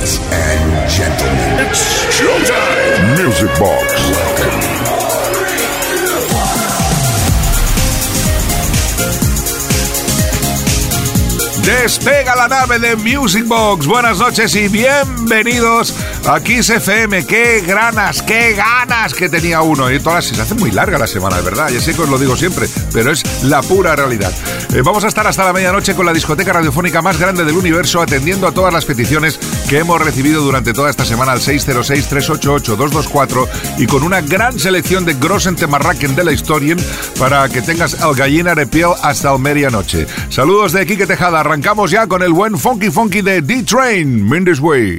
Ladies 0.00 0.18
and 0.32 0.90
gentlemen, 0.90 1.66
it's 1.68 1.82
showtime. 2.08 3.18
Music 3.22 3.50
Box. 3.58 3.92
Welcome. 4.10 4.80
Despega 11.62 12.34
la 12.34 12.48
nave 12.48 12.78
de 12.78 12.96
Music 12.96 13.44
Box. 13.44 13.84
Buenas 13.84 14.18
noches 14.18 14.54
y 14.54 14.68
bienvenidos 14.68 15.94
a 16.26 16.40
Kiss 16.40 16.70
FM. 16.70 17.26
Qué 17.26 17.62
ganas, 17.66 18.22
qué 18.22 18.54
ganas 18.54 19.12
que 19.14 19.28
tenía 19.28 19.62
uno. 19.62 19.90
Y 19.90 20.00
todas 20.00 20.26
se 20.26 20.40
hace 20.40 20.54
muy 20.54 20.70
larga 20.70 20.98
la 20.98 21.06
semana, 21.06 21.36
de 21.36 21.42
verdad. 21.42 21.68
Ya 21.70 21.80
sé 21.80 21.94
que 21.94 22.02
os 22.02 22.08
lo 22.08 22.18
digo 22.18 22.36
siempre, 22.36 22.68
pero 22.92 23.12
es 23.12 23.22
la 23.44 23.62
pura 23.62 23.96
realidad. 23.96 24.32
Eh, 24.72 24.82
vamos 24.82 25.04
a 25.04 25.08
estar 25.08 25.26
hasta 25.26 25.44
la 25.44 25.52
medianoche 25.52 25.94
con 25.94 26.06
la 26.06 26.12
discoteca 26.12 26.52
radiofónica 26.52 27.02
más 27.02 27.18
grande 27.18 27.44
del 27.44 27.56
universo, 27.56 28.00
atendiendo 28.00 28.46
a 28.46 28.52
todas 28.52 28.72
las 28.72 28.84
peticiones 28.84 29.38
que 29.68 29.78
hemos 29.78 30.00
recibido 30.00 30.42
durante 30.42 30.72
toda 30.72 30.90
esta 30.90 31.04
semana 31.04 31.32
al 31.32 31.40
606-388-224 31.40 33.48
y 33.78 33.86
con 33.86 34.02
una 34.02 34.20
gran 34.20 34.58
selección 34.58 35.04
de 35.04 35.14
Grossen 35.14 35.56
Temarraken 35.56 36.14
de 36.14 36.24
la 36.24 36.32
historia 36.32 36.76
para 37.18 37.48
que 37.48 37.62
tengas 37.62 37.94
el 37.94 38.14
gallina 38.14 38.54
de 38.54 38.66
piel 38.66 38.90
hasta 39.02 39.32
el 39.32 39.40
medianoche. 39.40 40.06
Saludos 40.28 40.72
de 40.72 40.86
Quique 40.86 41.06
Tejada 41.06 41.40
arrancamos 41.40 41.90
ya 41.90 42.06
con 42.06 42.22
el 42.22 42.32
buen 42.32 42.58
funky 42.58 42.90
funky 42.90 43.22
de 43.22 43.42
D-Train, 43.42 44.28
Mindy's 44.28 44.60
Way. 44.60 44.98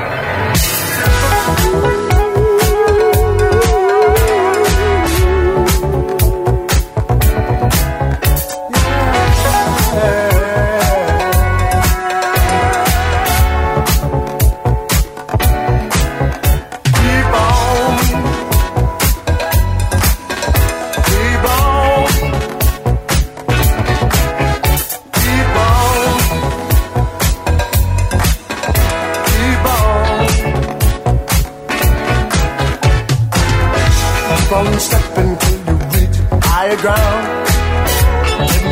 ground. 36.81 37.27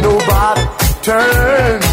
Nobody 0.02 0.65
turns 1.03 1.89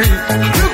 You 0.00 0.69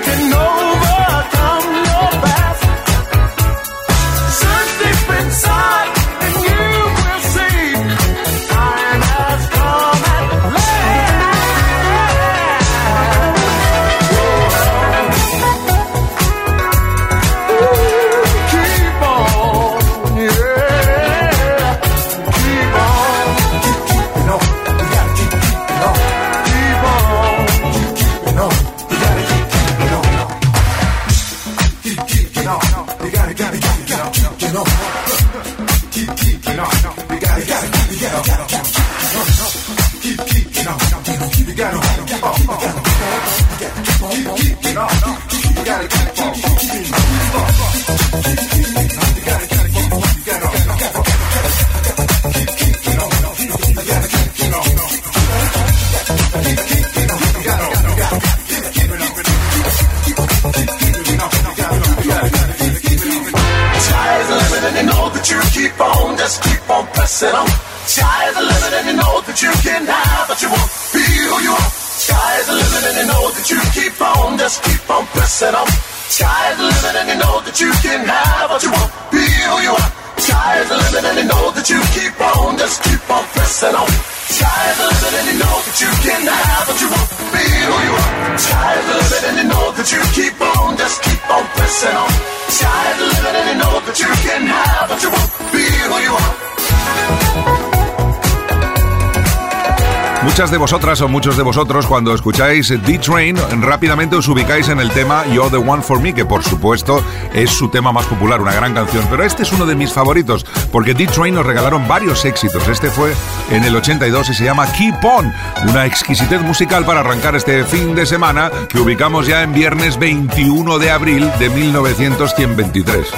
Muchas 100.26 100.50
de 100.50 100.58
vosotras 100.58 101.00
o 101.00 101.08
muchos 101.08 101.36
de 101.36 101.44
vosotros 101.44 101.86
cuando 101.86 102.12
escucháis 102.12 102.68
D-Train 102.68 103.36
rápidamente 103.62 104.16
os 104.16 104.26
ubicáis 104.26 104.68
en 104.68 104.80
el 104.80 104.90
tema 104.90 105.24
You're 105.26 105.50
the 105.50 105.56
One 105.56 105.82
for 105.82 106.00
Me, 106.00 106.12
que 106.12 106.24
por 106.24 106.42
supuesto 106.42 107.02
es 107.32 107.48
su 107.50 107.68
tema 107.68 107.92
más 107.92 108.06
popular, 108.06 108.42
una 108.42 108.52
gran 108.52 108.74
canción, 108.74 109.06
pero 109.08 109.22
este 109.22 109.44
es 109.44 109.52
uno 109.52 109.64
de 109.64 109.76
mis 109.76 109.92
favoritos 109.92 110.44
porque 110.72 110.94
D-Train 110.94 111.32
nos 111.32 111.46
regalaron 111.46 111.86
varios 111.86 112.24
éxitos. 112.24 112.66
Este 112.66 112.90
fue 112.90 113.14
en 113.50 113.62
el 113.62 113.76
82 113.76 114.30
y 114.30 114.34
se 114.34 114.44
llama 114.44 114.66
Keep 114.72 115.02
On, 115.04 115.32
una 115.68 115.86
exquisitez 115.86 116.42
musical 116.42 116.84
para 116.84 117.00
arrancar 117.00 117.36
este 117.36 117.64
fin 117.64 117.94
de 117.94 118.04
semana 118.04 118.50
que 118.68 118.80
ubicamos 118.80 119.28
ya 119.28 119.44
en 119.44 119.54
viernes 119.54 119.96
21 119.96 120.78
de 120.80 120.90
abril 120.90 121.30
de 121.38 121.50
1923. 121.50 123.06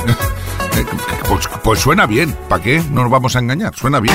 Eh, 0.76 0.84
pues, 1.26 1.48
pues 1.64 1.80
suena 1.80 2.06
bien, 2.06 2.36
¿para 2.48 2.62
qué? 2.62 2.80
No 2.92 3.02
nos 3.02 3.10
vamos 3.10 3.34
a 3.34 3.40
engañar, 3.40 3.74
suena 3.74 3.98
bien. 3.98 4.14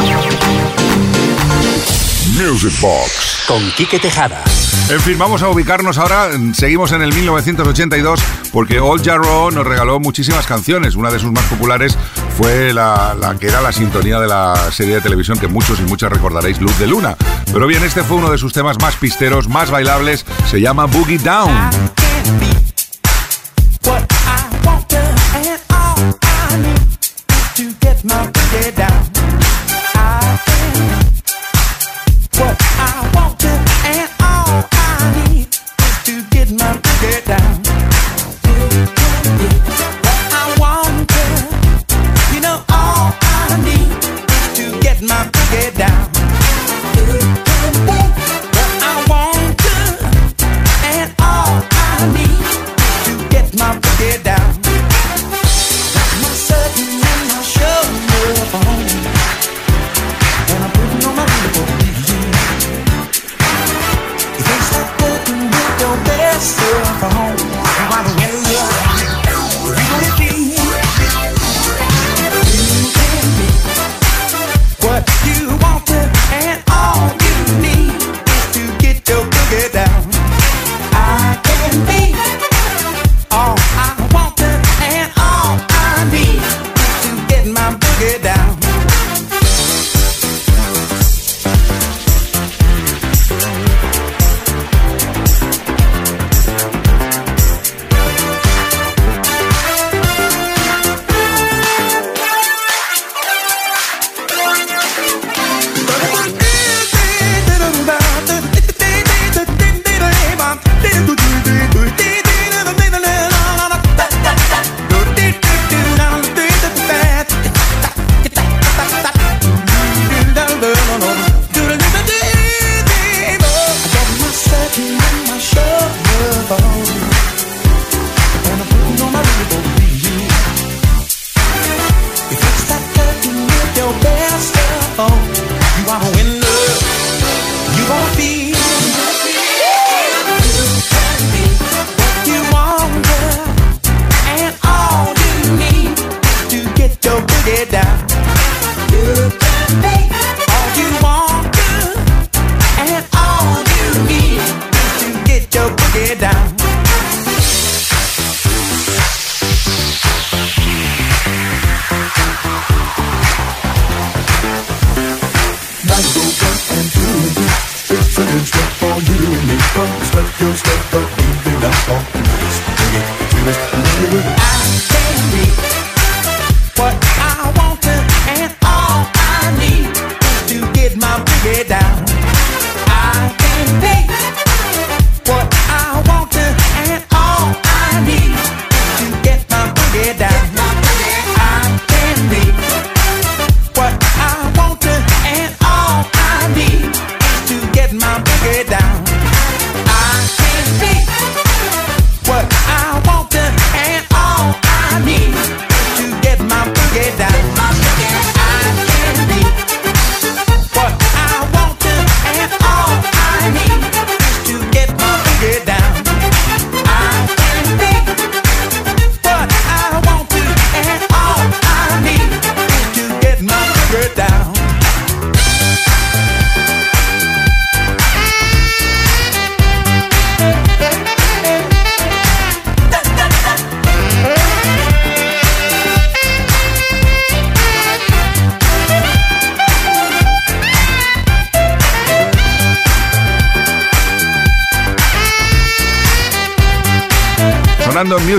Music 2.38 2.74
Box. 2.82 3.44
Con 3.48 3.62
Quique 3.72 4.00
Tejada. 4.00 4.44
En 4.90 5.00
fin, 5.02 5.18
vamos 5.18 5.44
a 5.44 5.50
ubicarnos 5.50 5.98
ahora. 5.98 6.30
Seguimos 6.54 6.92
en 6.92 7.02
el 7.02 7.14
1982 7.14 8.20
porque 8.52 8.80
Old 8.80 9.06
Jarrow 9.06 9.52
nos 9.52 9.66
regaló 9.66 10.00
muchísimas 10.00 10.46
canciones. 10.48 10.96
Una 10.96 11.12
de 11.12 11.20
sus 11.20 11.32
más 11.32 11.46
populares 11.46 11.98
fue 12.38 12.74
la, 12.74 13.16
la, 13.20 13.36
que 13.36 13.48
era 13.48 13.62
la 13.62 13.72
sintonía 13.72 14.20
de 14.20 14.28
la 14.28 14.56
serie 14.72 14.96
de 14.96 15.02
televisión 15.02 15.38
que 15.38 15.48
muchos 15.48 15.80
y 15.80 15.84
muchas 15.84 16.12
recordaréis, 16.12 16.60
Luz 16.60 16.78
de 16.80 16.88
Luna. 16.88 17.16
Pero 17.52 17.68
bien, 17.68 17.84
este 17.84 18.04
fue 18.04 18.18
uno 18.18 18.32
de 18.32 18.38
sus 18.38 18.52
temas 18.52 18.80
más 18.82 18.96
pisteros, 18.96 19.48
más 19.48 19.70
bailables. 19.70 20.26
Se 20.50 20.60
llama 20.60 20.86
Boogie 20.86 21.20
Down. 21.20 21.70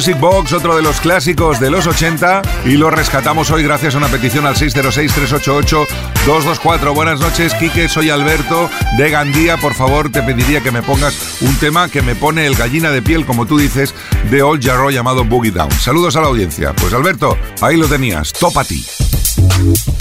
Music 0.04 0.20
Box, 0.20 0.52
otro 0.52 0.76
de 0.76 0.82
los 0.82 1.00
clásicos 1.00 1.58
de 1.58 1.70
los 1.70 1.86
80, 1.86 2.42
y 2.66 2.76
lo 2.76 2.90
rescatamos 2.90 3.50
hoy 3.50 3.62
gracias 3.62 3.94
a 3.94 3.96
una 3.96 4.08
petición 4.08 4.44
al 4.44 4.54
606-388-224. 4.54 6.94
Buenas 6.94 7.20
noches, 7.20 7.54
Quique, 7.54 7.88
soy 7.88 8.10
Alberto 8.10 8.68
de 8.98 9.08
Gandía. 9.08 9.56
Por 9.56 9.72
favor, 9.72 10.12
te 10.12 10.20
pediría 10.20 10.62
que 10.62 10.70
me 10.70 10.82
pongas 10.82 11.40
un 11.40 11.56
tema 11.56 11.88
que 11.88 12.02
me 12.02 12.14
pone 12.14 12.44
el 12.44 12.54
gallina 12.54 12.90
de 12.90 13.00
piel, 13.00 13.24
como 13.24 13.46
tú 13.46 13.56
dices, 13.56 13.94
de 14.30 14.42
Old 14.42 14.62
Jarro 14.62 14.90
llamado 14.90 15.24
Boogie 15.24 15.52
Down. 15.52 15.72
Saludos 15.72 16.16
a 16.16 16.20
la 16.20 16.26
audiencia. 16.26 16.74
Pues 16.74 16.92
Alberto, 16.92 17.38
ahí 17.62 17.78
lo 17.78 17.88
tenías, 17.88 18.30
topa 18.34 18.62
ti. 18.62 18.84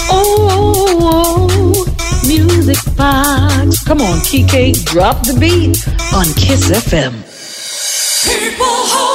Oh, 0.10 1.48
music 2.24 2.83
box. 2.98 3.86
Come 3.88 4.03
on, 4.03 4.19
Kike, 4.19 4.74
drop 4.83 5.25
the 5.25 5.31
beat 5.39 5.81
on 6.12 6.25
Kiss 6.33 6.69
FM. 6.69 7.24
People 8.25 9.12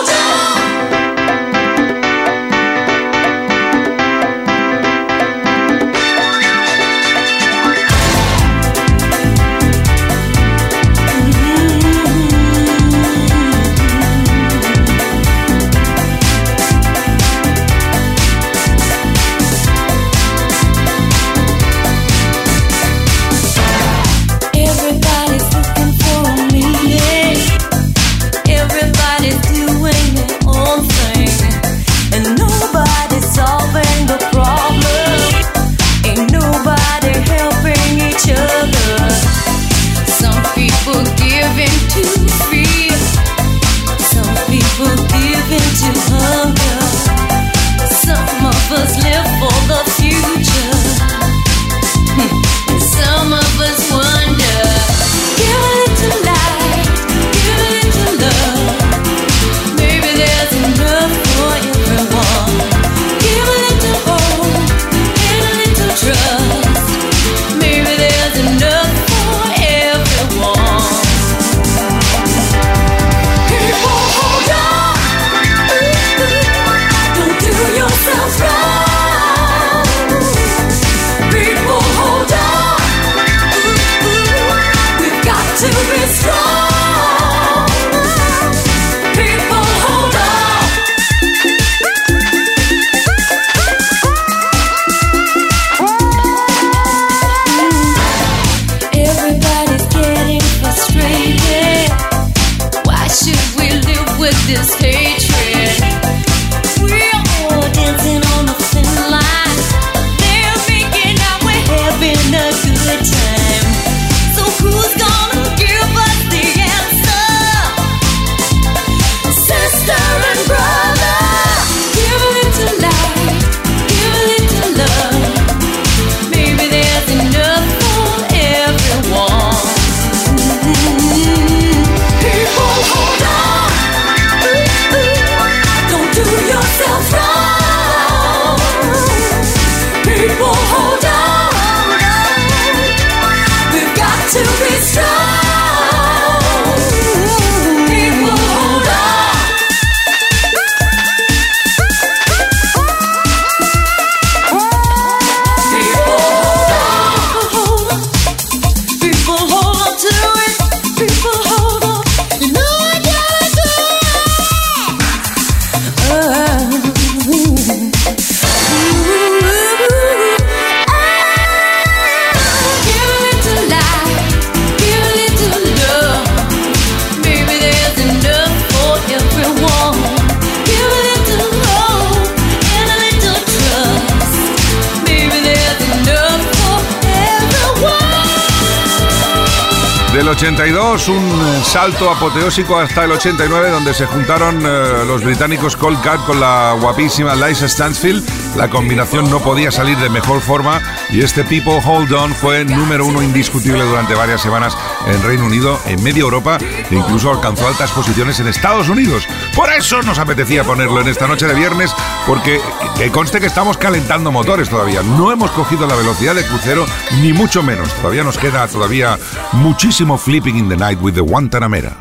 82, 190.38 191.08
un 191.08 191.64
salto 191.64 192.08
apoteósico 192.08 192.78
hasta 192.78 193.02
el 193.02 193.10
89, 193.10 193.70
donde 193.70 193.92
se 193.92 194.06
juntaron 194.06 194.64
eh, 194.64 195.04
los 195.04 195.24
británicos 195.24 195.74
Cold 195.74 196.00
Cut 196.00 196.24
con 196.26 196.38
la 196.38 196.76
guapísima 196.80 197.34
Liza 197.34 197.68
Stansfield. 197.68 198.22
La 198.58 198.68
combinación 198.68 199.30
no 199.30 199.38
podía 199.38 199.70
salir 199.70 199.96
de 199.98 200.10
mejor 200.10 200.40
forma 200.40 200.82
y 201.10 201.20
este 201.20 201.44
People 201.44 201.80
Hold 201.84 202.12
On 202.12 202.34
fue 202.34 202.64
número 202.64 203.06
uno 203.06 203.22
indiscutible 203.22 203.84
durante 203.84 204.16
varias 204.16 204.42
semanas 204.42 204.76
en 205.06 205.22
Reino 205.22 205.46
Unido, 205.46 205.80
en 205.86 206.02
media 206.02 206.22
Europa 206.22 206.58
e 206.90 206.92
incluso 206.92 207.30
alcanzó 207.30 207.68
altas 207.68 207.92
posiciones 207.92 208.40
en 208.40 208.48
Estados 208.48 208.88
Unidos. 208.88 209.28
Por 209.54 209.72
eso 209.72 210.02
nos 210.02 210.18
apetecía 210.18 210.64
ponerlo 210.64 211.00
en 211.00 211.06
esta 211.06 211.28
noche 211.28 211.46
de 211.46 211.54
viernes, 211.54 211.94
porque 212.26 212.60
que 212.96 213.12
conste 213.12 213.38
que 213.38 213.46
estamos 213.46 213.76
calentando 213.76 214.32
motores 214.32 214.68
todavía. 214.68 215.04
No 215.04 215.30
hemos 215.30 215.52
cogido 215.52 215.86
la 215.86 215.94
velocidad 215.94 216.34
de 216.34 216.44
crucero, 216.44 216.84
ni 217.22 217.32
mucho 217.32 217.62
menos. 217.62 217.92
Todavía 217.94 218.24
nos 218.24 218.38
queda 218.38 218.66
todavía 218.66 219.16
muchísimo 219.52 220.18
Flipping 220.18 220.56
in 220.56 220.68
the 220.68 220.76
Night 220.76 220.98
with 221.00 221.14
the 221.14 221.20
Guantanamera. 221.20 221.96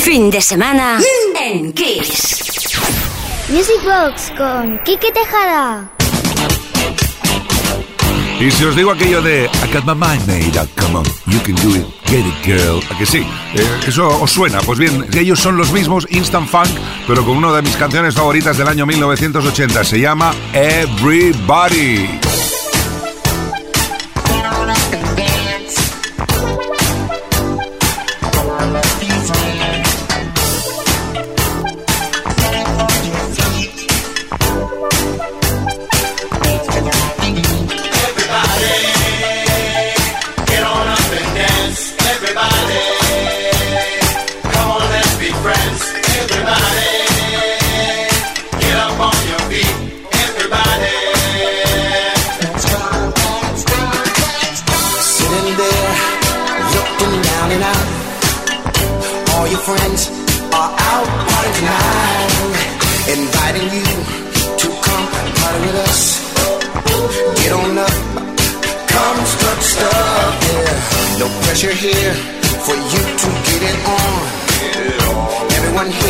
Fin 0.00 0.30
de 0.30 0.42
semana 0.42 0.98
en 1.40 1.72
Kiss. 1.72 2.59
Music 3.50 3.82
Box 3.84 4.32
con 4.38 4.78
Kike 4.84 5.10
Tejada. 5.10 5.90
Y 8.40 8.50
si 8.52 8.64
os 8.64 8.76
digo 8.76 8.92
aquello 8.92 9.20
de 9.20 9.46
I 9.46 9.72
got 9.72 9.84
my 9.84 9.94
mind 9.94 10.26
made 10.26 10.56
up, 10.58 10.68
come 10.80 10.96
on, 10.96 11.04
you 11.26 11.40
can 11.40 11.56
do 11.56 11.76
it, 11.76 11.84
get 12.06 12.24
it 12.24 12.44
girl, 12.44 12.80
¿a 12.90 12.96
que 12.96 13.04
sí? 13.04 13.26
Eh, 13.54 13.80
eso 13.86 14.08
os 14.22 14.30
suena, 14.30 14.60
pues 14.60 14.78
bien, 14.78 15.04
ellos 15.14 15.40
son 15.40 15.56
los 15.56 15.72
mismos 15.72 16.06
Instant 16.10 16.48
Funk, 16.48 16.70
pero 17.06 17.24
con 17.24 17.36
una 17.36 17.52
de 17.52 17.62
mis 17.62 17.76
canciones 17.76 18.14
favoritas 18.14 18.56
del 18.56 18.68
año 18.68 18.86
1980, 18.86 19.84
se 19.84 20.00
llama 20.00 20.32
Everybody. 20.54 22.08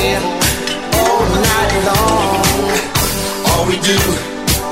all 0.01 1.25
night 1.51 1.75
long. 1.85 2.41
All 3.51 3.67
we 3.67 3.77
do 3.77 3.99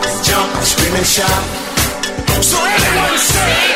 is 0.07 0.27
jump, 0.27 0.51
scream, 0.65 0.95
and 0.95 1.07
shout. 1.07 1.45
So 2.43 2.57
everyone 2.65 3.19
say. 3.19 3.68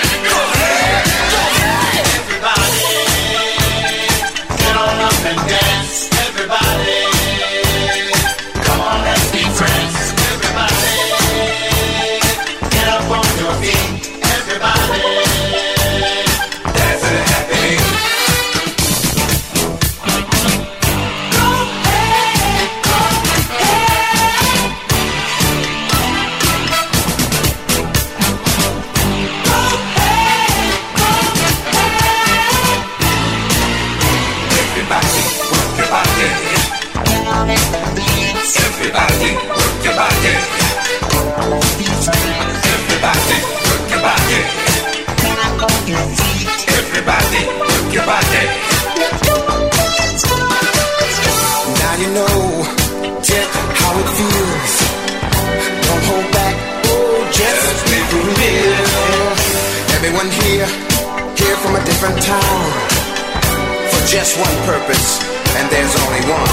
There's 64.33 64.49
one 64.49 64.65
purpose, 64.65 65.21
and 65.57 65.69
there's 65.69 65.95
only 66.07 66.21
one. 66.25 66.49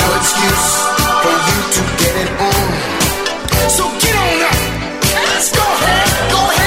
no 0.00 0.16
excuse 0.16 0.88
for 1.20 1.36
you 1.44 1.58
to 1.74 1.82
get 2.00 2.14
it 2.24 2.30
on. 2.40 3.68
So 3.68 3.84
get 4.00 4.16
on 4.16 4.40
up. 4.40 4.56
Let's 5.12 5.52
go 5.52 5.60
ahead, 5.60 6.32
go 6.32 6.38
ahead. 6.38 6.61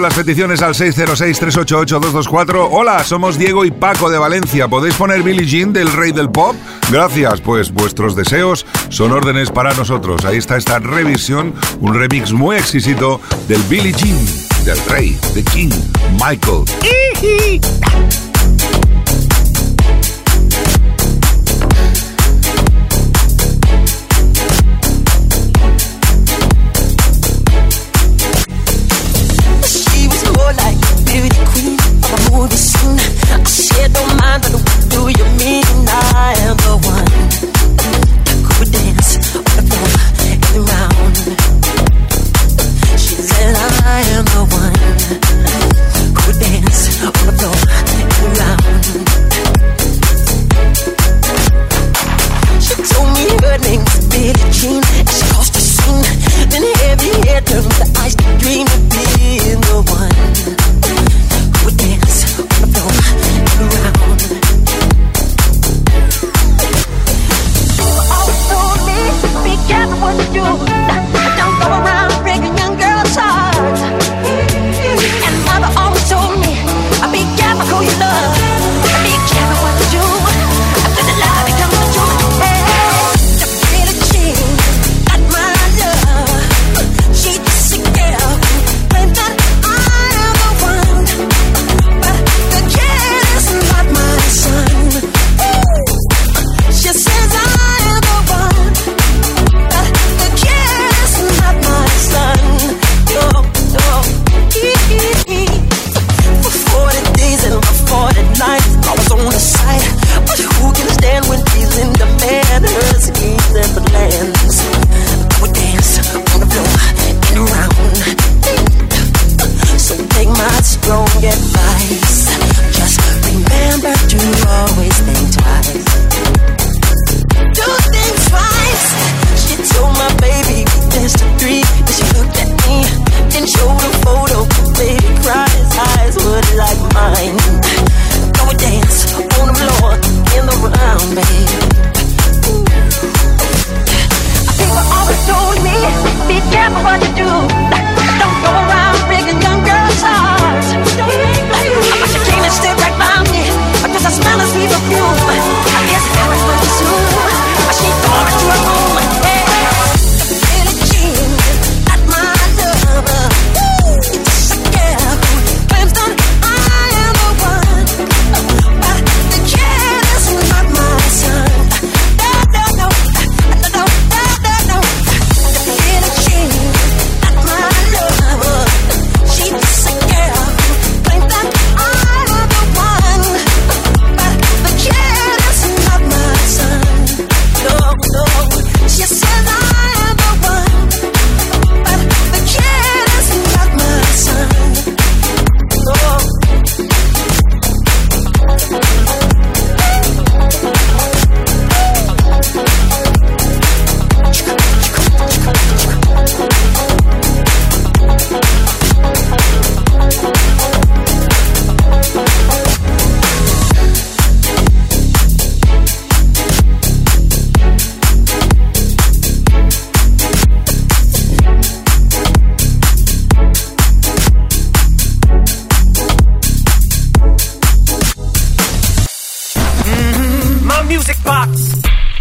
las 0.00 0.14
peticiones 0.14 0.62
al 0.62 0.74
606-388-224. 0.74 2.68
Hola, 2.70 3.02
somos 3.04 3.38
Diego 3.38 3.64
y 3.64 3.70
Paco 3.70 4.10
de 4.10 4.18
Valencia. 4.18 4.68
¿Podéis 4.68 4.94
poner 4.94 5.22
Billie 5.22 5.46
Jean 5.46 5.72
del 5.72 5.92
Rey 5.92 6.12
del 6.12 6.30
Pop? 6.30 6.54
Gracias, 6.90 7.40
pues 7.40 7.72
vuestros 7.72 8.14
deseos 8.14 8.66
son 8.90 9.12
órdenes 9.12 9.50
para 9.50 9.74
nosotros. 9.74 10.24
Ahí 10.24 10.36
está 10.36 10.56
esta 10.56 10.78
revisión, 10.78 11.54
un 11.80 11.94
remix 11.94 12.32
muy 12.32 12.56
exquisito 12.56 13.20
del 13.48 13.62
Billie 13.62 13.92
Jean, 13.92 14.18
del 14.64 14.78
Rey, 14.86 15.18
de 15.34 15.42
King, 15.44 15.70
Michael. 16.12 16.64
do 31.26 31.47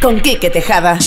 Con 0.01 0.19
Quique 0.19 0.49
Tejada. 0.49 0.97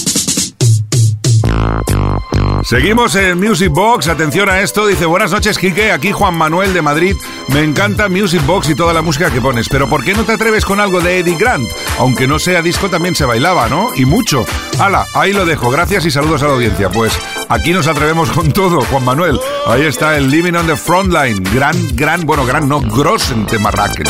Seguimos 2.65 3.15
en 3.15 3.39
Music 3.39 3.71
Box, 3.71 4.09
atención 4.09 4.49
a 4.49 4.61
esto, 4.61 4.87
dice 4.87 5.07
buenas 5.07 5.33
noches 5.33 5.59
Quique, 5.59 5.93
aquí 5.93 6.13
Juan 6.13 6.35
Manuel 6.35 6.75
de 6.75 6.83
Madrid, 6.83 7.17
me 7.49 7.63
encanta 7.63 8.09
Music 8.09 8.45
Box 8.45 8.69
y 8.69 8.75
toda 8.75 8.93
la 8.93 9.01
música 9.01 9.31
que 9.31 9.41
pones, 9.41 9.69
pero 9.69 9.89
¿por 9.89 10.05
qué 10.05 10.13
no 10.13 10.25
te 10.25 10.33
atreves 10.33 10.65
con 10.65 10.79
algo 10.79 11.01
de 11.01 11.21
Eddie 11.21 11.37
Grant? 11.37 11.69
Aunque 11.99 12.27
no 12.27 12.39
sea 12.39 12.63
disco 12.63 12.91
también 12.91 13.15
se 13.15 13.25
bailaba, 13.25 13.69
¿no? 13.69 13.89
Y 13.97 14.05
mucho. 14.05 14.45
Hala, 14.79 15.07
ahí 15.15 15.33
lo 15.33 15.47
dejo, 15.47 15.71
gracias 15.71 16.05
y 16.05 16.11
saludos 16.11 16.43
a 16.43 16.47
la 16.47 16.55
audiencia, 16.55 16.91
pues 16.91 17.19
aquí 17.49 17.73
nos 17.73 17.87
atrevemos 17.87 18.31
con 18.31 18.53
todo, 18.53 18.83
Juan 18.83 19.05
Manuel, 19.05 19.41
ahí 19.67 19.83
está 19.83 20.17
el 20.17 20.31
Living 20.31 20.55
on 20.55 20.67
the 20.67 20.77
Frontline, 20.77 21.43
gran, 21.55 21.77
gran, 21.97 22.27
bueno, 22.27 22.45
gran, 22.45 22.69
no, 22.69 22.81
grossen 22.81 23.47
tema 23.47 23.71
racket. 23.71 24.09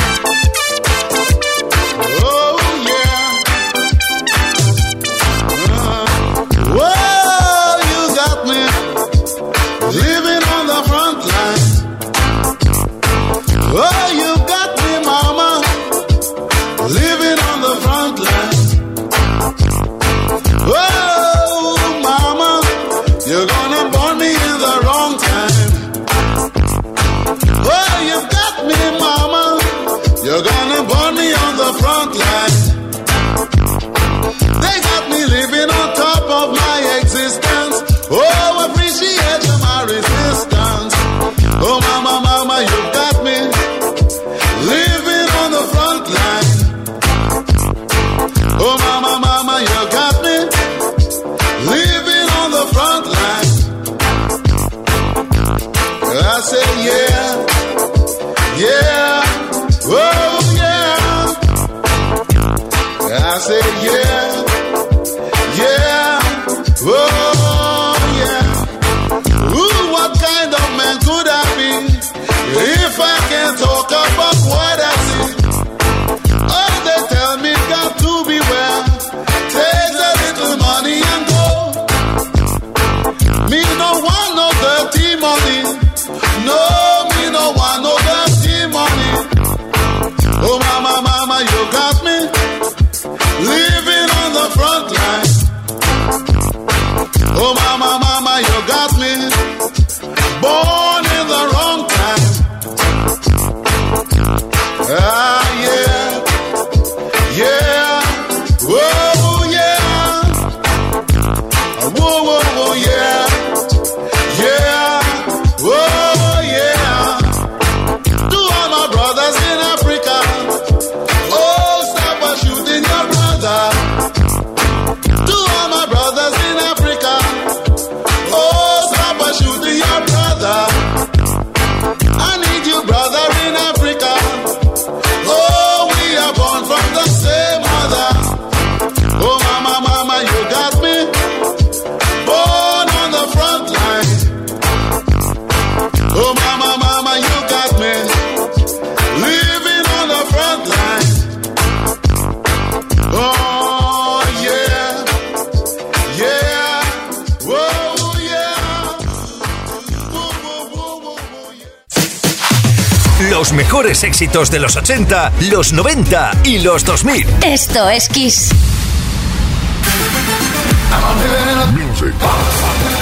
Los 163.29 163.53
mejores 163.53 164.03
éxitos 164.03 164.51
de 164.51 164.61
los 164.61 164.77
80, 164.77 165.33
los 165.51 165.75
90 165.75 166.31
y 166.45 166.61
los 166.61 166.85
2000. 166.85 167.27
Esto 167.45 167.91
es 167.91 168.09
Kiss. 168.09 168.49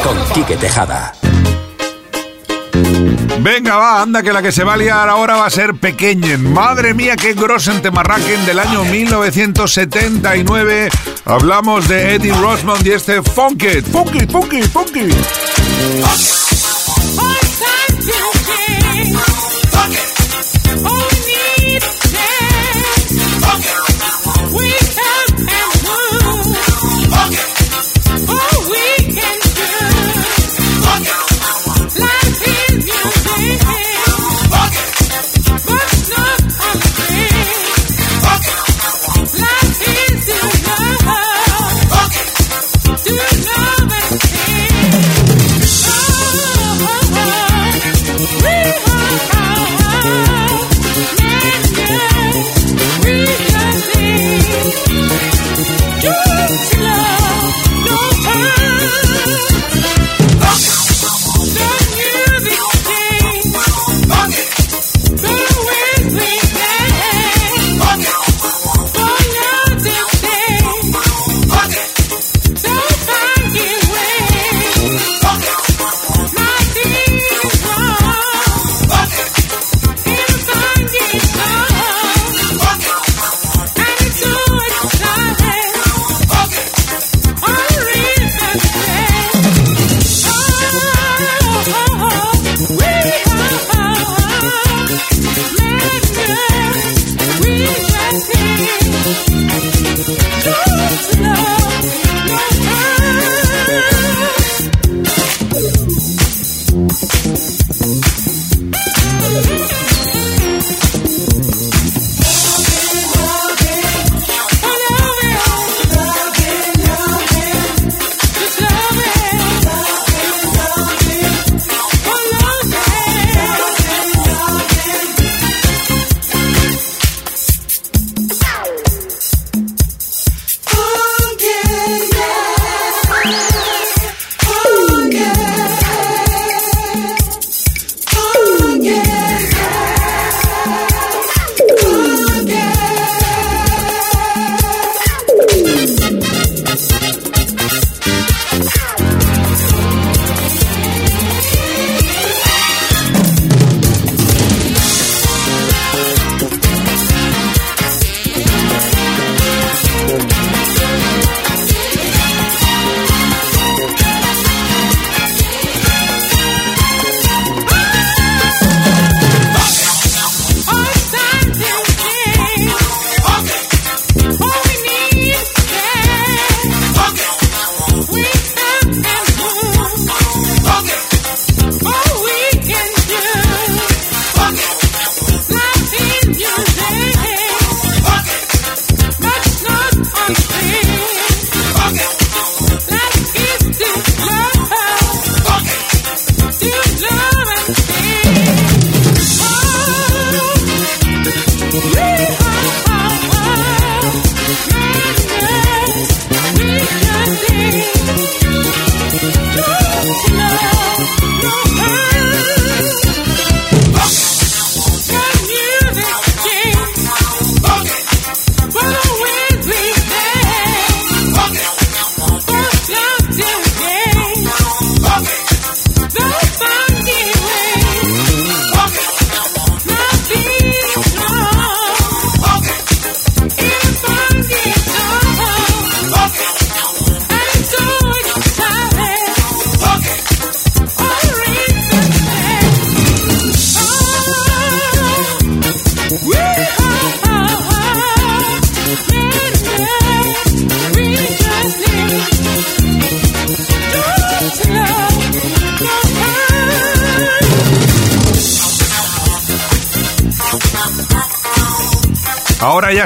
Con 0.03 0.19
Quique 0.33 0.57
Tejada. 0.57 1.13
Venga, 3.41 3.77
va, 3.77 4.03
anda, 4.03 4.23
que 4.23 4.33
la 4.33 4.43
que 4.43 4.51
se 4.51 4.65
va 4.65 4.75
a 4.75 4.77
liar 4.77 5.09
ahora 5.09 5.37
va 5.37 5.47
a 5.47 5.51
ser 5.51 5.75
pequeña. 5.75 6.37
Madre 6.37 6.95
mía, 6.95 7.15
qué 7.15 7.35
grosen 7.35 7.81
temarraquen 7.81 8.45
del 8.45 8.59
año 8.59 8.83
1979. 8.85 10.89
Hablamos 11.25 11.87
de 11.87 12.17
Eddie 12.17 12.33
Rosmond 12.33 12.85
y 12.85 12.91
este 12.91 13.23
Funky, 13.23 13.83
Funky, 13.83 14.27
Funky, 14.27 14.63
Funky. 14.63 15.11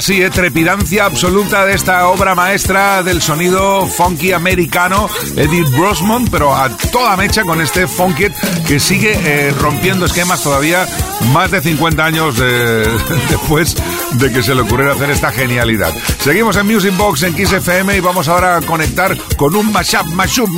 Ahora 0.02 0.10
ya 0.10 0.14
sí, 0.14 0.22
eh, 0.22 0.30
trepidancia 0.30 1.04
absoluta 1.04 1.64
de 1.64 1.74
esta 1.74 2.08
obra 2.08 2.34
maestra 2.34 3.02
del 3.02 3.22
sonido 3.22 3.86
funky 3.86 4.32
americano, 4.32 5.08
Eddie 5.36 5.62
Brosmond, 5.62 6.28
pero 6.28 6.54
a 6.54 6.68
toda 6.76 7.16
mecha 7.16 7.42
con 7.42 7.60
este 7.60 7.86
funky 7.86 8.24
que 8.66 8.80
sigue 8.80 9.12
eh, 9.12 9.52
rompiendo 9.52 10.06
esquemas 10.06 10.42
todavía 10.42 10.86
más 11.32 11.50
de 11.52 11.60
50 11.60 12.04
años 12.04 12.36
después 13.30 13.76
de 14.14 14.32
que 14.32 14.42
se 14.42 14.54
le 14.54 14.62
ocurriera 14.62 14.94
hacer 14.94 15.10
esta 15.10 15.30
genialidad. 15.30 15.94
Seguimos 16.18 16.56
en 16.56 16.66
Music 16.66 16.96
Box 16.96 17.22
en 17.22 17.34
Kiss 17.34 17.52
y 17.52 18.00
vamos 18.00 18.28
ahora 18.28 18.56
a 18.56 18.60
conectar 18.60 19.16
con 19.36 19.54
un 19.54 19.70
mashup, 19.70 20.06
mashup, 20.06 20.48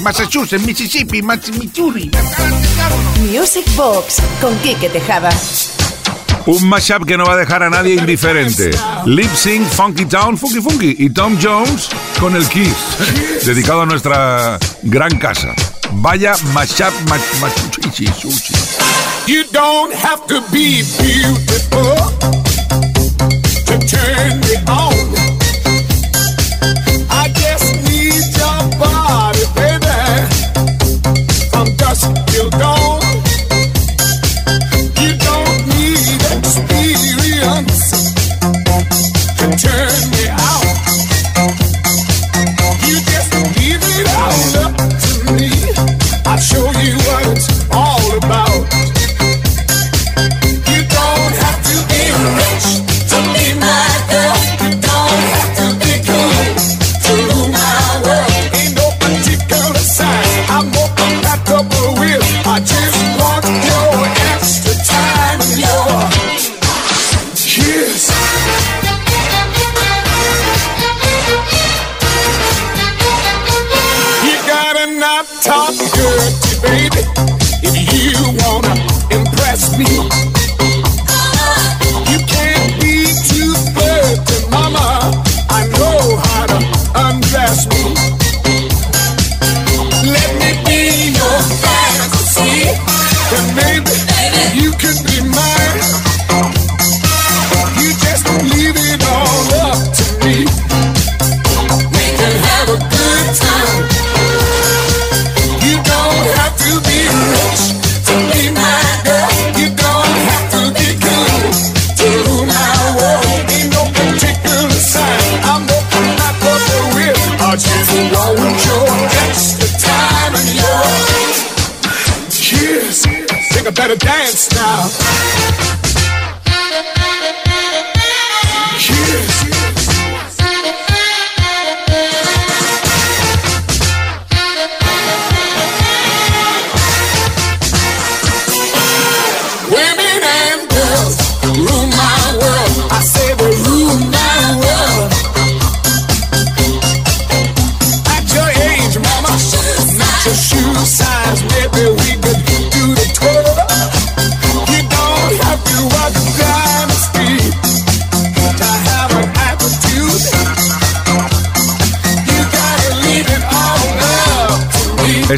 Massachusetts, 0.00 0.64
Mississippi, 0.64 1.22
Missouri. 1.22 2.10
Music 3.20 3.64
Box 3.76 4.22
con 4.40 4.56
Kike 4.58 4.88
Tejada. 4.90 5.30
Un 6.46 6.68
mashup 6.68 7.06
que 7.06 7.16
no 7.16 7.24
va 7.24 7.34
a 7.34 7.36
dejar 7.36 7.62
a 7.62 7.70
nadie 7.70 7.94
indiferente. 7.94 8.70
Lip 9.06 9.32
Sync, 9.34 9.66
Funky 9.68 10.06
Town, 10.06 10.36
Funky 10.36 10.60
Funky 10.60 10.96
y 10.98 11.10
Tom 11.10 11.38
Jones 11.40 11.88
con 12.18 12.34
el 12.34 12.46
Kiss, 12.48 12.74
dedicado 13.44 13.82
a 13.82 13.86
nuestra 13.86 14.58
gran 14.82 15.18
casa. 15.18 15.54
Vaya 15.92 16.34
mashup, 16.52 16.92
machuchi, 17.08 18.06
sushi. 18.06 18.54
You 19.26 19.44
don't 19.52 19.94
have 19.94 20.26
to 20.26 20.40
be 20.50 20.82
beautiful 20.98 21.94
to 23.66 23.78
turn 23.86 24.68
on. 24.68 25.31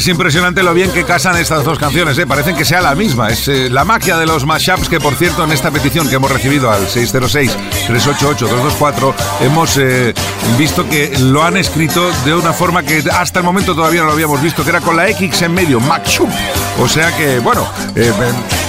Es 0.05 0.09
impresionante 0.09 0.61
lo 0.61 0.75
bien 0.75 0.91
que 0.91 1.03
casan 1.03 1.35
estas 1.35 1.63
dos 1.63 1.79
canciones, 1.79 2.15
¿eh? 2.19 2.27
parecen 2.27 2.55
que 2.55 2.63
sea 2.63 2.79
la 2.79 2.93
misma. 2.93 3.29
Es 3.29 3.47
eh, 3.47 3.71
la 3.71 3.85
magia 3.85 4.17
de 4.17 4.27
los 4.27 4.45
mashups 4.45 4.87
que, 4.87 4.99
por 4.99 5.15
cierto, 5.15 5.43
en 5.43 5.51
esta 5.51 5.71
petición 5.71 6.07
que 6.07 6.17
hemos 6.17 6.29
recibido 6.29 6.69
al 6.69 6.85
606-388-224, 6.85 9.15
hemos 9.41 9.75
eh, 9.77 10.13
visto 10.59 10.87
que 10.87 11.17
lo 11.17 11.43
han 11.43 11.57
escrito 11.57 12.11
de 12.23 12.35
una 12.35 12.53
forma 12.53 12.83
que 12.83 13.03
hasta 13.11 13.39
el 13.39 13.45
momento 13.45 13.73
todavía 13.73 14.01
no 14.01 14.05
lo 14.05 14.13
habíamos 14.13 14.43
visto, 14.43 14.63
que 14.63 14.69
era 14.69 14.79
con 14.79 14.95
la 14.95 15.09
X 15.09 15.41
en 15.41 15.55
medio, 15.55 15.79
mashup. 15.79 16.29
O 16.79 16.87
sea 16.87 17.11
que, 17.17 17.39
bueno, 17.39 17.67
eh, 17.95 18.13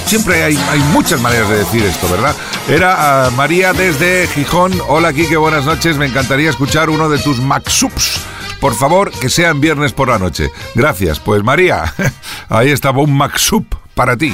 siempre 0.07 0.42
hay, 0.42 0.59
hay 0.70 0.81
muchas 0.94 1.20
maneras 1.20 1.51
de 1.51 1.59
decir 1.59 1.85
esto, 1.85 2.09
¿verdad? 2.09 2.35
Era 2.66 3.27
ah, 3.27 3.31
María 3.33 3.75
desde 3.75 4.27
Gijón. 4.29 4.72
Hola, 4.88 5.12
Kike, 5.12 5.37
buenas 5.37 5.66
noches. 5.66 5.99
Me 5.99 6.07
encantaría 6.07 6.49
escuchar 6.49 6.88
uno 6.88 7.11
de 7.11 7.18
tus 7.18 7.40
mashups. 7.40 8.25
Por 8.61 8.75
favor, 8.75 9.11
que 9.11 9.29
sean 9.29 9.61
viernes 9.61 9.92
por 9.92 10.09
la 10.09 10.19
noche. 10.19 10.50
Gracias. 10.75 11.21
Pues 11.21 11.42
María, 11.42 11.92
ahí 12.48 12.71
estaba 12.71 13.00
un 13.02 13.17
Maxup 13.17 13.75
para 13.94 14.17
ti. 14.17 14.33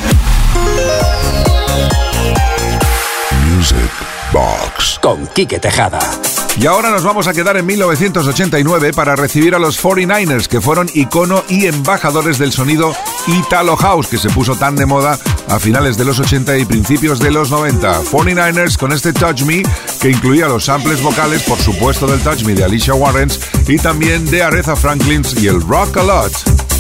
Music 3.63 3.93
Box 4.33 4.99
con 5.01 5.25
Quique 5.29 5.61
Tejada. 5.61 6.01
Y 6.61 6.67
ahora 6.67 6.91
nos 6.91 7.05
vamos 7.05 7.29
a 7.29 7.33
quedar 7.33 7.57
en 7.57 7.65
1989 7.65 8.93
para 8.93 9.15
recibir 9.15 9.55
a 9.55 9.61
los 9.61 9.81
49ers, 9.81 10.49
que 10.49 10.61
fueron 10.61 10.91
icono 10.95 11.45
y 11.49 11.67
embajadores 11.67 12.39
del 12.39 12.51
sonido 12.51 12.93
Italo 13.29 13.77
House, 13.77 14.09
que 14.09 14.19
se 14.19 14.31
puso 14.31 14.57
tan 14.57 14.75
de 14.75 14.85
moda 14.85 15.17
a 15.49 15.61
finales 15.61 15.97
de 15.97 16.05
los 16.05 16.19
80 16.19 16.59
y 16.59 16.65
principios 16.65 17.21
de 17.21 17.31
los 17.31 17.53
90. 17.53 18.03
49ers 18.03 18.77
con 18.77 18.91
este 18.91 19.13
Touch 19.13 19.43
Me, 19.43 19.63
que 20.01 20.11
incluía 20.11 20.49
los 20.49 20.65
samples 20.65 21.01
vocales, 21.01 21.45
por 21.45 21.59
supuesto, 21.59 22.09
del 22.09 22.21
Touch 22.21 22.43
Me 22.43 22.55
de 22.55 22.65
Alicia 22.65 22.95
Warrens 22.95 23.39
y 23.69 23.77
también 23.77 24.29
de 24.29 24.43
Aretha 24.43 24.75
Franklin 24.75 25.23
y 25.41 25.47
el 25.47 25.61
Rock 25.61 25.99
a 25.99 26.03
Lot. 26.03 26.72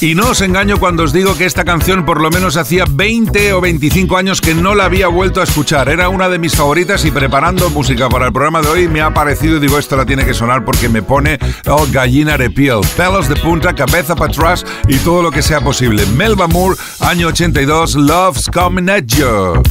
Y 0.00 0.14
no 0.14 0.30
os 0.30 0.40
engaño 0.42 0.78
cuando 0.78 1.02
os 1.02 1.12
digo 1.12 1.36
que 1.36 1.44
esta 1.44 1.64
canción 1.64 2.04
por 2.04 2.20
lo 2.20 2.30
menos 2.30 2.56
hacía 2.56 2.84
20 2.88 3.52
o 3.54 3.60
25 3.60 4.16
años 4.16 4.40
que 4.40 4.54
no 4.54 4.76
la 4.76 4.84
había 4.84 5.08
vuelto 5.08 5.40
a 5.40 5.44
escuchar. 5.44 5.88
Era 5.88 6.08
una 6.08 6.28
de 6.28 6.38
mis 6.38 6.54
favoritas 6.54 7.04
y 7.04 7.10
preparando 7.10 7.68
música 7.70 8.08
para 8.08 8.26
el 8.26 8.32
programa 8.32 8.60
de 8.62 8.68
hoy 8.68 8.88
me 8.88 9.00
ha 9.00 9.12
parecido 9.12 9.56
y 9.56 9.60
digo 9.60 9.76
esto 9.76 9.96
la 9.96 10.06
tiene 10.06 10.24
que 10.24 10.34
sonar 10.34 10.64
porque 10.64 10.88
me 10.88 11.02
pone 11.02 11.38
oh, 11.66 11.84
gallina 11.90 12.38
de 12.38 12.48
piel, 12.48 12.80
pelos 12.96 13.28
de 13.28 13.34
punta, 13.36 13.74
cabeza 13.74 14.14
para 14.14 14.30
atrás 14.30 14.64
y 14.86 14.98
todo 14.98 15.20
lo 15.20 15.32
que 15.32 15.42
sea 15.42 15.60
posible. 15.60 16.06
Melba 16.06 16.46
Moore, 16.46 16.76
año 17.00 17.28
82, 17.28 17.96
Love's 17.96 18.48
Coming 18.48 18.88
at 18.88 19.04
You. 19.06 19.62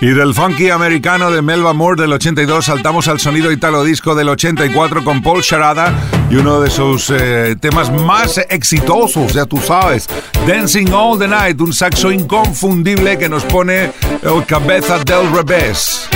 Y 0.00 0.08
del 0.08 0.34
funky 0.34 0.70
americano 0.70 1.30
de 1.30 1.42
Melba 1.42 1.72
Moore 1.72 2.02
del 2.02 2.12
82 2.12 2.64
saltamos 2.64 3.06
al 3.06 3.20
sonido 3.20 3.52
italo 3.52 3.84
disco 3.84 4.16
del 4.16 4.30
84 4.30 5.04
con 5.04 5.22
Paul 5.22 5.42
Sharada 5.42 5.94
y 6.28 6.34
uno 6.34 6.60
de 6.60 6.70
sus 6.70 7.08
eh, 7.10 7.54
temas 7.60 7.92
más 7.92 8.38
exitosos, 8.50 9.32
ya 9.32 9.46
tú 9.46 9.58
sabes, 9.58 10.08
Dancing 10.44 10.92
All 10.92 11.20
the 11.20 11.28
Night, 11.28 11.60
un 11.60 11.72
saxo 11.72 12.10
inconfundible 12.10 13.16
que 13.16 13.28
nos 13.28 13.44
pone 13.44 13.92
el 14.22 14.44
cabeza 14.44 14.98
del 15.04 15.32
revés. 15.32 16.08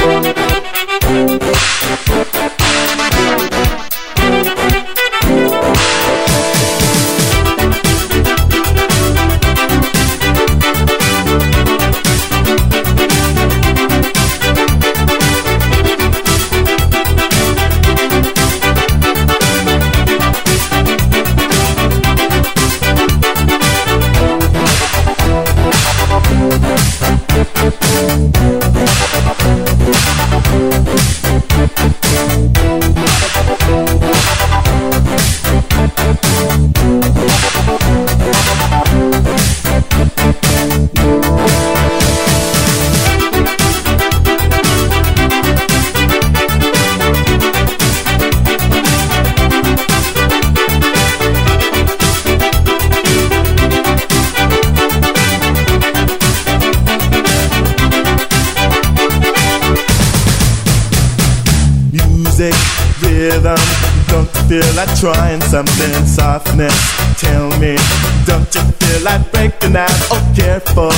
Trying 65.01 65.41
something 65.43 66.07
softness? 66.07 66.75
Tell 67.21 67.49
me, 67.61 67.77
don't 68.25 68.49
you 68.55 68.63
feel 68.81 69.03
like 69.05 69.31
breaking 69.33 69.77
out? 69.77 69.93
Oh, 70.11 70.23
careful, 70.35 70.93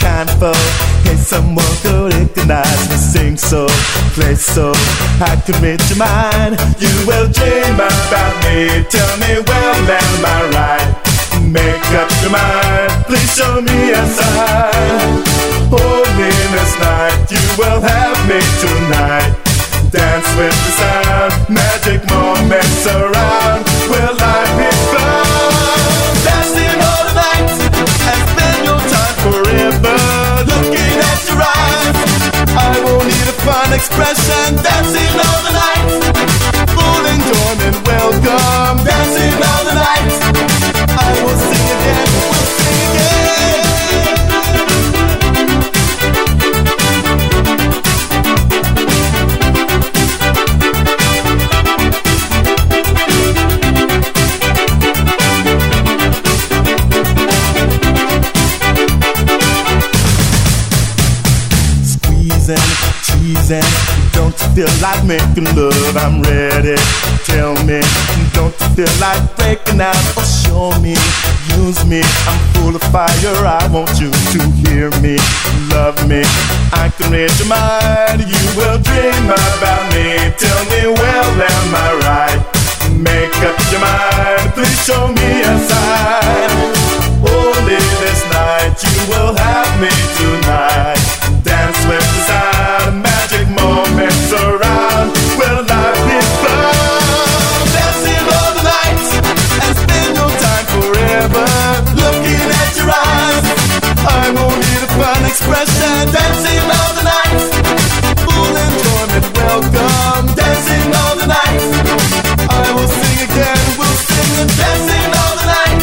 kindful. 0.00 0.56
Hey, 1.04 1.16
someone 1.16 1.74
could 1.82 2.12
recognize 2.14 2.88
me. 2.88 2.96
Sing 2.96 3.36
so, 3.36 3.66
play 4.16 4.34
so. 4.34 4.72
I 5.20 5.36
read 5.60 5.80
your 5.88 5.98
mind. 5.98 6.56
You 6.80 6.92
will 7.06 7.28
dream 7.28 7.74
about 7.76 8.34
me. 8.44 8.84
Tell 8.88 9.12
me, 9.20 9.44
well, 9.44 9.90
am 10.00 10.24
I 10.24 10.40
right? 10.56 10.88
Make 11.44 11.88
up 11.92 12.10
your 12.22 12.32
mind. 12.32 13.04
Please 13.06 13.34
show 13.36 13.60
me 13.60 13.92
a 13.92 14.02
sign. 14.06 15.24
Hold 15.68 16.08
me 16.16 16.30
this 16.56 16.72
night. 16.80 17.30
You 17.30 17.44
will 17.58 17.80
have 17.80 18.18
me 18.28 18.40
tonight 18.60 19.51
dance 19.92 20.28
with 20.36 20.56
the 20.64 20.72
sound. 20.80 21.32
Magic 21.52 22.00
moments 22.08 22.86
around. 22.88 23.60
Will 23.92 24.16
I 24.18 24.42
be 24.56 24.68
found? 24.90 26.16
Dancing 26.24 26.78
all 26.80 27.04
the 27.08 27.16
night 27.20 27.52
and 28.08 28.20
spend 28.32 28.60
your 28.64 28.82
time 28.88 29.16
forever. 29.20 29.98
Looking 30.48 30.96
at 31.12 31.20
your 31.28 31.40
eyes. 31.44 31.96
I 32.56 32.72
won't 32.84 33.04
need 33.04 33.28
a 33.28 33.36
fun 33.44 33.70
expression. 33.76 34.56
Dancing 34.64 35.14
all 35.28 35.40
the 35.46 35.52
night. 35.60 35.86
Full 36.72 37.04
enjoyment, 37.12 37.76
welcome. 37.86 39.01
Teasing, 63.52 64.12
don't 64.12 64.34
you 64.40 64.48
feel 64.54 64.72
like 64.80 65.04
making 65.04 65.44
love? 65.56 65.96
I'm 65.96 66.22
ready. 66.22 66.76
Tell 67.24 67.54
me, 67.64 67.80
don't 68.32 68.54
you 68.60 68.68
feel 68.76 68.94
like 69.00 69.20
breaking 69.36 69.80
out? 69.80 69.96
Oh, 70.16 70.24
show 70.24 70.70
me, 70.80 70.96
use 71.58 71.84
me. 71.84 72.02
I'm 72.26 72.38
full 72.54 72.74
of 72.74 72.82
fire. 72.92 73.36
I 73.44 73.68
want 73.70 74.00
you 74.00 74.10
to 74.10 74.40
hear 74.64 74.90
me, 75.00 75.18
love 75.70 75.96
me. 76.08 76.22
I 76.72 76.90
can 76.96 77.12
read 77.12 77.32
your 77.38 77.48
mind. 77.48 78.20
You 78.20 78.42
will 78.56 78.78
dream 78.80 79.24
about 79.28 79.84
me. 79.94 80.32
Tell 80.38 80.62
me, 80.72 80.88
well, 80.88 81.30
am 81.42 81.74
I 81.74 81.90
right? 82.08 82.40
Make 82.96 83.36
up 83.44 83.58
your 83.70 83.80
mind. 83.80 84.52
Please 84.54 84.84
show 84.84 85.08
me 85.08 85.42
a 85.42 85.54
sign. 85.68 86.50
Only 87.20 87.80
this 88.00 88.20
night 88.32 88.76
you 88.82 88.96
will 89.10 89.34
have 89.34 89.72
me 89.80 89.92
tonight. 90.18 91.00
Dance 91.44 91.78
with 91.86 92.06
the 92.16 92.51
Dancing 105.52 106.64
all 106.64 106.92
the 106.96 107.04
night, 107.04 107.36
full 108.24 108.56
enjoyment, 108.56 109.26
welcome. 109.36 110.24
Dancing 110.34 110.88
all 110.96 111.14
the 111.20 111.28
night, 111.28 111.60
I 112.48 112.72
will 112.72 112.88
sing 112.88 113.18
again. 113.28 113.60
We'll 113.76 113.98
sing 114.00 114.32
and 114.40 114.50
dancing 114.56 115.10
all 115.12 115.34
the 115.36 115.46
night 115.52 115.80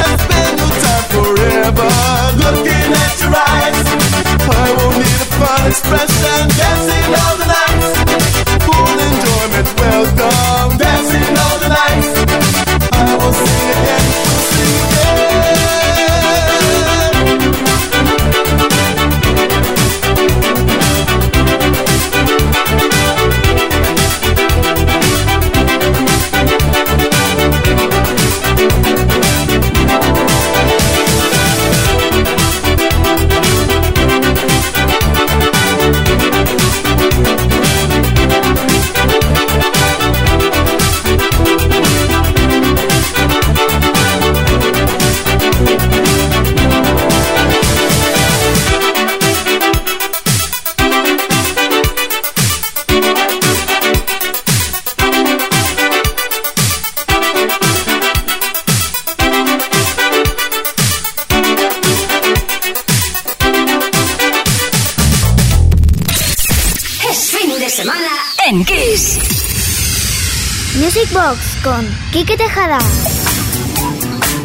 and 0.00 0.12
spend 0.16 0.54
your 0.58 0.74
time 0.80 1.06
forever. 1.12 1.92
Looking 2.40 2.88
at 3.04 3.14
your 3.20 3.36
eyes, 3.36 3.84
I 4.48 4.72
won't 4.80 4.96
need 4.96 5.20
a 5.20 5.28
fun 5.36 5.60
expression. 5.68 6.48
Dancing 6.56 7.12
all 7.12 7.36
the 7.36 7.48
night, 7.52 7.84
full 8.64 8.96
enjoyment, 8.96 9.68
welcome. 9.76 10.78
Dancing 10.80 11.36
all 11.36 11.58
the 11.60 11.68
night, 11.68 12.04
I 12.96 13.12
will 13.20 13.32
sing 13.36 13.68
again. 13.76 14.01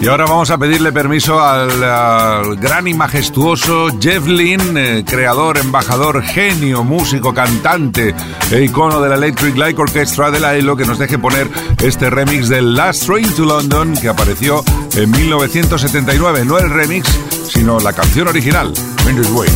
Y 0.07 0.09
ahora 0.09 0.23
vamos 0.23 0.49
a 0.51 0.57
pedirle 0.57 0.93
permiso 0.93 1.41
al, 1.41 2.55
gran 2.55 2.87
y 2.87 2.93
majestuoso 2.93 3.89
Jeff 3.99 4.25
Lynne, 4.25 4.99
eh, 4.99 5.03
creador, 5.03 5.57
embajador, 5.57 6.23
genio, 6.23 6.85
músico, 6.85 7.33
cantante 7.33 8.15
e 8.49 8.63
icono 8.63 9.01
de 9.01 9.09
la 9.09 9.15
Electric 9.15 9.57
Light 9.57 9.77
Orchestra 9.77 10.31
de 10.31 10.39
la 10.39 10.55
ELO, 10.55 10.77
que 10.77 10.85
nos 10.85 10.97
deje 10.97 11.19
poner 11.19 11.49
este 11.83 12.09
remix 12.09 12.47
del 12.47 12.73
Last 12.73 13.05
Train 13.05 13.29
to 13.33 13.43
London 13.43 13.97
que 13.97 14.07
apareció 14.07 14.63
en 14.95 15.11
1979. 15.11 16.45
No 16.45 16.57
el 16.57 16.69
remix, 16.69 17.05
sino 17.51 17.77
la 17.81 17.91
canción 17.91 18.29
original, 18.29 18.71
Minder's 19.05 19.29
Way. 19.31 19.49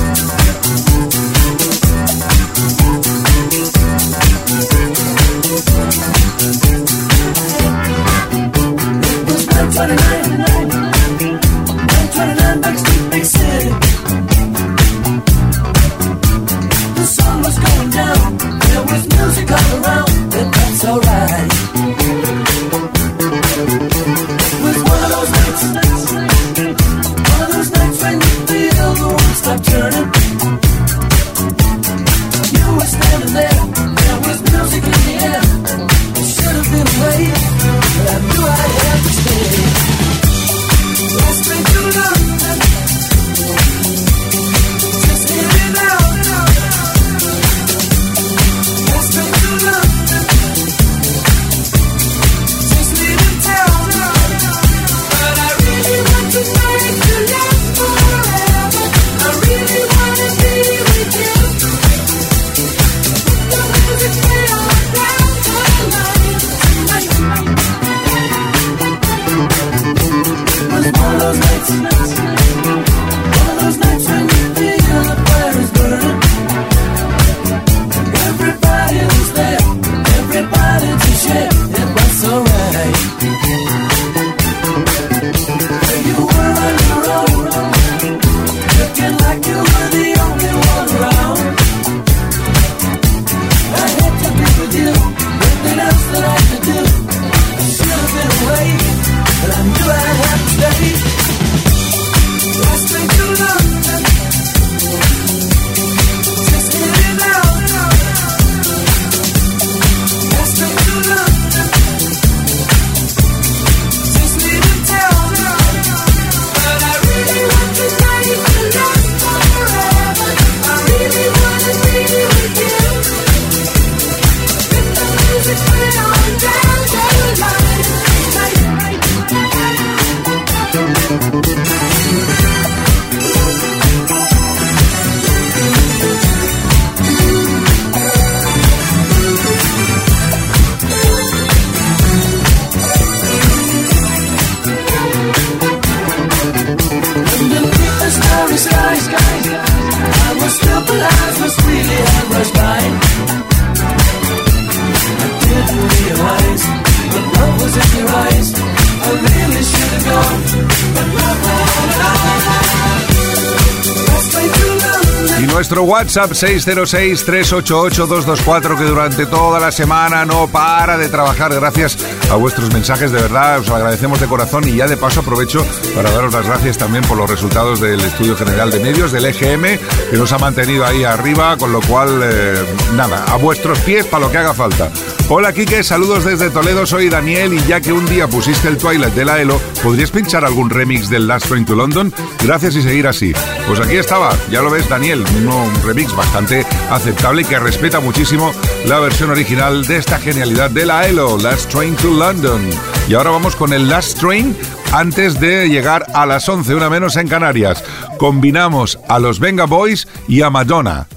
Nuestro 165.72 165.90
WhatsApp 165.90 166.32
606-388-224 166.32 168.78
que 168.78 168.84
durante 168.84 169.26
toda 169.26 169.58
la 169.58 169.72
semana 169.72 170.26
no 170.26 170.50
para 170.50 170.98
de 170.98 171.08
trabajar. 171.08 171.54
Gracias 171.54 171.98
a 172.30 172.36
vuestros 172.36 172.74
mensajes, 172.74 173.14
de 173.14 173.22
verdad, 173.22 173.60
os 173.60 173.70
agradecemos 173.70 174.20
de 174.20 174.28
corazón 174.28 174.68
y 174.68 174.76
ya 174.76 174.88
de 174.88 174.98
paso 174.98 175.22
aprovecho 175.22 175.66
para 175.96 176.12
daros 176.12 176.34
las 176.34 176.46
gracias 176.46 176.78
también 176.78 177.06
por 177.06 177.18
los 177.18 177.30
resultados 177.30 177.80
del 177.80 178.02
Estudio 178.02 178.36
General 178.36 178.70
de 178.70 178.82
Medios, 178.82 179.14
del 179.14 179.24
EGM, 179.24 179.80
que 180.10 180.18
nos 180.18 180.34
ha 180.34 180.40
mantenido 180.40 180.86
ahí 180.86 181.06
arriba, 181.06 181.56
con 181.56 181.72
lo 181.72 181.80
cual, 181.80 182.20
eh, 182.22 182.56
nada, 182.96 183.24
a 183.30 183.38
vuestros 183.38 183.80
pies 183.80 184.06
para 184.06 184.26
lo 184.26 184.32
que 184.32 184.40
haga 184.40 184.54
falta. 184.54 184.92
Hola 185.34 185.54
Quique, 185.54 185.82
saludos 185.82 186.26
desde 186.26 186.50
Toledo, 186.50 186.86
soy 186.86 187.08
Daniel 187.08 187.54
y 187.54 187.64
ya 187.66 187.80
que 187.80 187.94
un 187.94 188.06
día 188.06 188.28
pusiste 188.28 188.68
el 188.68 188.78
Twilight 188.78 189.14
de 189.14 189.24
la 189.24 189.42
ELO, 189.42 189.62
¿podrías 189.82 190.12
pinchar 190.12 190.44
algún 190.44 190.70
remix 190.70 191.10
del 191.10 191.26
Last 191.26 191.48
Train 191.48 191.64
to 191.64 191.74
London? 191.74 192.14
Gracias 192.44 192.76
y 192.76 192.82
seguir 192.82 193.08
así. 193.08 193.32
Pues 193.66 193.80
aquí 193.80 193.96
estaba, 193.96 194.36
ya 194.52 194.62
lo 194.62 194.70
ves 194.70 194.90
Daniel, 194.90 195.24
un 195.34 195.84
remix 195.86 196.14
bastante 196.14 196.66
aceptable 196.90 197.44
y 197.44 197.46
que 197.46 197.58
respeta 197.60 198.02
muchísimo 198.02 198.52
la 198.86 199.00
versión 199.00 199.30
original 199.30 199.88
de 199.88 200.00
esta 200.00 200.20
genialidad 200.20 200.70
de 200.70 200.86
la 200.86 201.08
ELO, 201.08 201.38
Last 201.38 201.72
Train 201.72 201.96
to 201.96 202.10
London. 202.10 202.70
Y 203.08 203.14
ahora 203.14 203.30
vamos 203.30 203.56
con 203.56 203.72
el 203.72 203.88
Last 203.88 204.20
Train 204.20 204.54
antes 204.92 205.40
de 205.40 205.70
llegar 205.70 206.08
a 206.14 206.26
las 206.26 206.50
11, 206.50 206.76
una 206.76 206.90
menos 206.90 207.16
en 207.16 207.30
Canarias. 207.30 207.86
Combinamos 208.18 209.00
a 209.08 209.18
los 209.18 209.40
Venga 209.40 209.64
Boys 209.64 210.10
y 210.28 210.42
a 210.42 210.50
Madonna. 210.50 211.08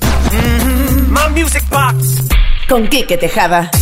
My 1.08 1.42
music 1.42 1.64
box. 1.68 2.22
Con 2.68 2.86
Quique 2.86 3.16
Tejada. 3.18 3.72